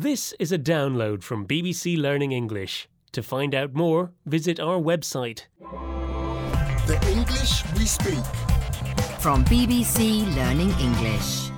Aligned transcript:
This 0.00 0.32
is 0.38 0.52
a 0.52 0.58
download 0.60 1.24
from 1.24 1.44
BBC 1.44 2.00
Learning 2.00 2.30
English. 2.30 2.88
To 3.10 3.20
find 3.20 3.52
out 3.52 3.74
more, 3.74 4.12
visit 4.26 4.60
our 4.60 4.78
website. 4.78 5.46
The 6.86 7.04
English 7.10 7.64
we 7.74 7.84
speak. 7.84 8.24
From 9.18 9.44
BBC 9.46 10.22
Learning 10.36 10.70
English. 10.78 11.50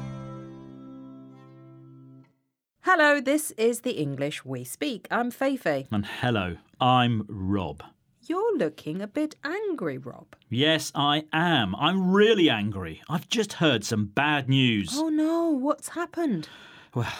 Hello, 2.80 3.20
this 3.20 3.50
is 3.58 3.80
the 3.80 4.00
English 4.00 4.42
we 4.42 4.64
speak. 4.64 5.06
I'm 5.10 5.30
Feifei. 5.30 5.86
And 5.92 6.06
hello, 6.06 6.56
I'm 6.80 7.26
Rob. 7.28 7.82
You're 8.22 8.56
looking 8.56 9.02
a 9.02 9.06
bit 9.06 9.36
angry, 9.44 9.98
Rob. 9.98 10.34
Yes, 10.48 10.92
I 10.94 11.24
am. 11.34 11.76
I'm 11.76 12.10
really 12.10 12.48
angry. 12.48 13.02
I've 13.06 13.28
just 13.28 13.52
heard 13.60 13.84
some 13.84 14.06
bad 14.06 14.48
news. 14.48 14.92
Oh 14.94 15.10
no, 15.10 15.50
what's 15.50 15.90
happened? 15.90 16.48
Well, 16.94 17.12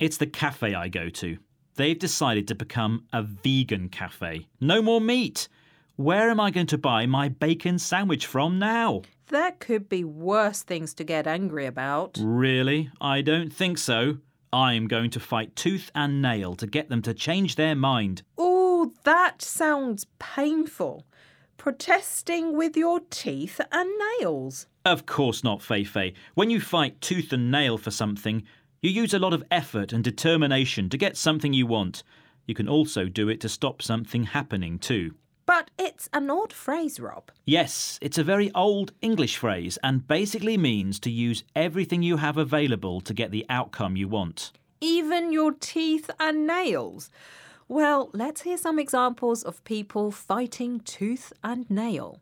it's 0.00 0.16
the 0.16 0.26
cafe 0.26 0.74
I 0.74 0.88
go 0.88 1.08
to. 1.08 1.38
They've 1.76 1.98
decided 1.98 2.48
to 2.48 2.54
become 2.54 3.04
a 3.12 3.22
vegan 3.22 3.88
cafe. 3.88 4.48
No 4.60 4.82
more 4.82 5.00
meat. 5.00 5.48
Where 5.96 6.30
am 6.30 6.40
I 6.40 6.50
going 6.50 6.66
to 6.68 6.78
buy 6.78 7.06
my 7.06 7.28
bacon 7.28 7.78
sandwich 7.78 8.26
from 8.26 8.58
now? 8.58 9.02
There 9.28 9.52
could 9.58 9.88
be 9.88 10.04
worse 10.04 10.62
things 10.62 10.94
to 10.94 11.04
get 11.04 11.26
angry 11.26 11.66
about. 11.66 12.18
Really? 12.20 12.90
I 13.00 13.20
don't 13.20 13.52
think 13.52 13.78
so. 13.78 14.18
I'm 14.52 14.88
going 14.88 15.10
to 15.10 15.20
fight 15.20 15.54
tooth 15.54 15.90
and 15.94 16.22
nail 16.22 16.54
to 16.56 16.66
get 16.66 16.88
them 16.88 17.02
to 17.02 17.12
change 17.12 17.56
their 17.56 17.74
mind. 17.74 18.22
Oh, 18.38 18.92
that 19.04 19.42
sounds 19.42 20.06
painful. 20.18 21.04
Protesting 21.58 22.56
with 22.56 22.76
your 22.76 23.00
teeth 23.10 23.60
and 23.70 23.90
nails. 24.20 24.66
Of 24.84 25.04
course 25.04 25.44
not, 25.44 25.60
Feifei. 25.60 26.14
When 26.34 26.48
you 26.48 26.60
fight 26.60 27.00
tooth 27.00 27.32
and 27.32 27.50
nail 27.50 27.76
for 27.76 27.90
something, 27.90 28.44
you 28.80 28.90
use 28.90 29.12
a 29.12 29.18
lot 29.18 29.32
of 29.32 29.44
effort 29.50 29.92
and 29.92 30.04
determination 30.04 30.88
to 30.88 30.96
get 30.96 31.16
something 31.16 31.52
you 31.52 31.66
want. 31.66 32.02
You 32.46 32.54
can 32.54 32.68
also 32.68 33.06
do 33.06 33.28
it 33.28 33.40
to 33.40 33.48
stop 33.48 33.82
something 33.82 34.24
happening 34.24 34.78
too. 34.78 35.14
But 35.46 35.70
it's 35.78 36.08
an 36.12 36.30
odd 36.30 36.52
phrase, 36.52 37.00
Rob. 37.00 37.30
Yes, 37.46 37.98
it's 38.02 38.18
a 38.18 38.24
very 38.24 38.50
old 38.54 38.92
English 39.00 39.38
phrase 39.38 39.78
and 39.82 40.06
basically 40.06 40.56
means 40.58 41.00
to 41.00 41.10
use 41.10 41.42
everything 41.56 42.02
you 42.02 42.18
have 42.18 42.36
available 42.36 43.00
to 43.00 43.14
get 43.14 43.30
the 43.30 43.46
outcome 43.48 43.96
you 43.96 44.08
want. 44.08 44.52
Even 44.80 45.32
your 45.32 45.52
teeth 45.52 46.10
and 46.20 46.46
nails. 46.46 47.10
Well, 47.66 48.10
let's 48.12 48.42
hear 48.42 48.58
some 48.58 48.78
examples 48.78 49.42
of 49.42 49.64
people 49.64 50.10
fighting 50.10 50.80
tooth 50.80 51.32
and 51.42 51.68
nail. 51.68 52.20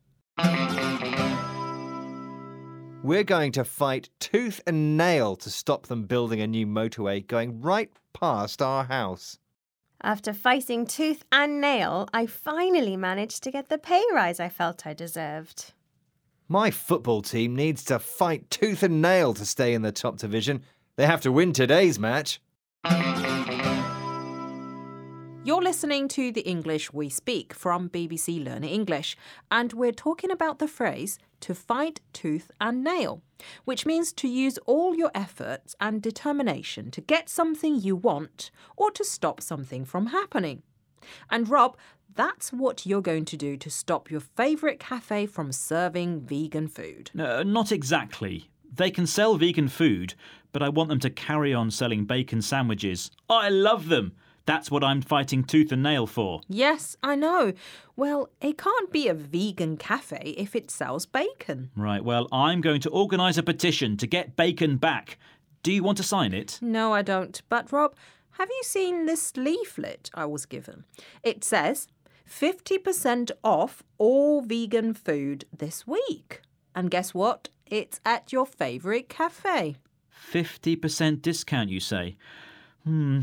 We're 3.03 3.25
going 3.25 3.53
to 3.53 3.65
fight 3.65 4.09
tooth 4.19 4.61
and 4.67 4.97
nail 4.97 5.37
to 5.37 5.51
stop 5.51 5.87
them 5.87 6.05
building 6.05 6.41
a 6.41 6.47
new 6.47 6.67
motorway 6.67 7.25
going 7.27 7.61
right 7.61 7.91
past 8.13 8.61
our 8.61 8.85
house. 8.85 9.39
After 10.03 10.33
fighting 10.33 10.87
tooth 10.87 11.25
and 11.31 11.61
nail, 11.61 12.09
I 12.13 12.27
finally 12.27 12.97
managed 12.97 13.43
to 13.45 13.51
get 13.51 13.69
the 13.69 13.79
pay 13.79 14.03
rise 14.13 14.41
I 14.41 14.49
felt 14.49 14.87
I 14.87 14.95
deserved. 14.95 15.73
My 16.49 16.71
football 16.71 17.23
team 17.23 17.55
needs 17.55 17.85
to 17.85 17.99
fight 17.99 18.51
tooth 18.51 18.83
and 18.83 19.01
nail 19.03 19.35
to 19.35 19.45
stay 19.45 19.75
in 19.75 19.83
the 19.83 19.93
top 19.93 20.17
division. 20.19 20.63
They 20.97 21.07
have 21.07 21.21
to 21.23 21.33
win 21.33 21.53
today's 21.53 21.99
match. 21.99 22.41
You're 25.47 25.63
listening 25.63 26.09
to 26.09 26.33
the 26.33 26.41
English 26.41 26.93
we 26.93 27.09
speak 27.09 27.55
from 27.55 27.89
BBC 27.89 28.45
Learning 28.45 28.69
English, 28.69 29.17
and 29.49 29.73
we're 29.73 29.93
talking 29.93 30.33
about 30.33 30.59
the 30.59 30.67
phrase 30.67 31.21
to 31.39 31.55
fight 31.55 32.01
tooth 32.13 32.51
and 32.61 32.83
nail, 32.83 33.23
which 33.65 33.87
means 33.87 34.13
to 34.15 34.27
use 34.27 34.59
all 34.67 34.97
your 34.97 35.13
efforts 35.15 35.77
and 35.81 36.03
determination 36.03 36.91
to 36.91 37.01
get 37.01 37.29
something 37.29 37.77
you 37.77 37.95
want 37.95 38.51
or 38.77 38.91
to 38.91 39.05
stop 39.05 39.41
something 39.41 39.85
from 39.85 40.07
happening. 40.07 40.65
And 41.31 41.49
Rob, 41.49 41.77
that's 42.13 42.53
what 42.53 42.85
you're 42.85 43.01
going 43.01 43.25
to 43.27 43.37
do 43.37 43.57
to 43.57 43.71
stop 43.71 44.11
your 44.11 44.23
favourite 44.23 44.81
cafe 44.81 45.27
from 45.27 45.53
serving 45.53 46.23
vegan 46.23 46.67
food. 46.67 47.13
No, 47.15 47.45
not 47.45 47.71
exactly. 47.71 48.51
They 48.75 48.91
can 48.91 49.07
sell 49.07 49.37
vegan 49.37 49.69
food, 49.69 50.15
but 50.51 50.65
I 50.65 50.71
want 50.71 50.89
them 50.89 50.99
to 50.99 51.09
carry 51.09 51.55
on 51.55 51.71
selling 51.71 52.05
bacon 52.05 52.43
sandwiches. 52.43 53.13
I 53.31 53.49
love 53.49 53.87
them. 53.87 54.17
That's 54.47 54.71
what 54.71 54.85
I'm 54.85 55.03
fighting 55.03 55.43
tooth 55.45 55.73
and 55.73 55.83
nail 55.83 56.07
for. 56.07 56.41
Yes, 56.49 56.97
I 57.03 57.17
know. 57.17 57.53
Well, 57.97 58.31
it 58.41 58.57
can't 58.57 58.93
be 58.93 59.09
a 59.09 59.15
vegan 59.15 59.77
cafe 59.77 60.35
if 60.39 60.55
it 60.55 60.71
sells 60.71 61.05
bacon. 61.05 61.71
Right, 61.77 62.03
well, 62.03 62.29
I'm 62.33 62.61
going 62.61 62.81
to 62.83 62.91
organise 62.91 63.37
a 63.37 63.43
petition 63.43 63.97
to 63.99 64.07
get 64.07 64.37
bacon 64.37 64.77
back. 64.77 65.19
Do 65.65 65.73
you 65.73 65.83
want 65.83 65.99
to 65.99 66.05
sign 66.05 66.33
it? 66.33 66.59
No, 66.63 66.93
I 66.95 67.03
don't. 67.03 67.43
But, 67.49 67.73
Rob, 67.73 67.97
have 68.39 68.49
you 68.49 68.63
seen 68.63 69.07
this 69.07 69.37
leaflet 69.37 70.11
I 70.15 70.27
was 70.27 70.47
given? 70.47 70.85
It 71.25 71.43
says 71.43 71.89
50% 72.31 73.33
off 73.43 73.83
all 73.99 74.43
vegan 74.43 74.95
food 74.95 75.45
this 75.57 75.87
week. 75.87 76.43
And 76.75 76.91
guess 76.91 77.13
what? 77.15 77.49
It's 77.67 78.01
at 78.05 78.33
your 78.33 78.47
favourite 78.47 79.09
cafe. 79.09 79.77
50% 80.33 81.21
discount, 81.21 81.71
you 81.71 81.81
say? 81.81 82.17
Hmm, 82.85 83.23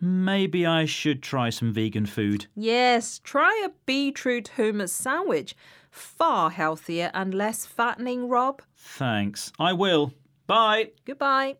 maybe 0.00 0.66
I 0.66 0.84
should 0.84 1.22
try 1.22 1.50
some 1.50 1.72
vegan 1.72 2.06
food. 2.06 2.46
Yes, 2.54 3.20
try 3.22 3.62
a 3.64 3.70
beetroot 3.86 4.50
hummus 4.56 4.90
sandwich. 4.90 5.54
Far 5.90 6.50
healthier 6.50 7.10
and 7.14 7.32
less 7.32 7.64
fattening, 7.64 8.28
Rob. 8.28 8.62
Thanks. 8.76 9.52
I 9.58 9.72
will. 9.72 10.12
Bye. 10.46 10.90
Goodbye. 11.04 11.56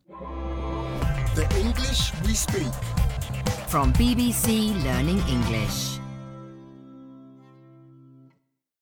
The 1.35 1.47
English 1.59 2.13
we 2.25 2.35
speak. 2.35 2.73
From 3.69 3.93
BBC 3.95 4.83
Learning 4.85 5.19
English. 5.29 5.99